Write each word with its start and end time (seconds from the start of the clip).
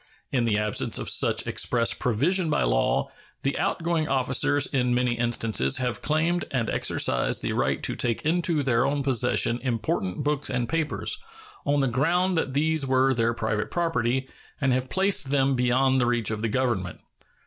In 0.31 0.45
the 0.45 0.57
absence 0.57 0.97
of 0.97 1.11
such 1.11 1.45
express 1.45 1.93
provision 1.93 2.49
by 2.49 2.63
law, 2.63 3.09
the 3.43 3.55
outgoing 3.59 4.07
officers 4.07 4.65
in 4.65 4.95
many 4.95 5.11
instances 5.11 5.77
have 5.77 6.01
claimed 6.01 6.43
and 6.49 6.71
exercised 6.73 7.43
the 7.43 7.53
right 7.53 7.83
to 7.83 7.95
take 7.95 8.23
into 8.25 8.63
their 8.63 8.83
own 8.83 9.03
possession 9.03 9.59
important 9.59 10.23
books 10.23 10.49
and 10.49 10.67
papers, 10.67 11.19
on 11.67 11.81
the 11.81 11.87
ground 11.87 12.35
that 12.35 12.55
these 12.55 12.83
were 12.83 13.13
their 13.13 13.35
private 13.35 13.69
property, 13.69 14.27
and 14.59 14.73
have 14.73 14.89
placed 14.89 15.29
them 15.29 15.53
beyond 15.53 16.01
the 16.01 16.07
reach 16.07 16.31
of 16.31 16.41
the 16.41 16.49
Government. 16.49 16.99